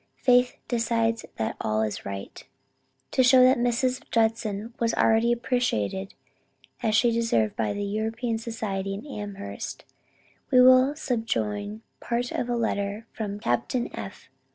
Faith 0.17 0.57
decides 0.67 1.25
that 1.35 1.55
all 1.61 1.83
is 1.83 2.07
right." 2.07 2.47
To 3.11 3.21
show 3.21 3.43
that 3.43 3.59
Mrs. 3.59 4.01
Judson 4.09 4.73
was 4.79 4.95
already 4.95 5.31
appreciated 5.31 6.15
as 6.81 6.95
she 6.95 7.11
deserved 7.11 7.55
by 7.55 7.71
the 7.73 7.85
European 7.85 8.39
society 8.39 8.95
in 8.95 9.05
Amherst, 9.05 9.85
we 10.49 10.59
will 10.59 10.95
subjoin 10.95 11.83
part 11.99 12.31
of 12.31 12.49
a 12.49 12.55
letter 12.55 13.05
from 13.13 13.39
Captain 13.39 13.95
F. 13.95 14.27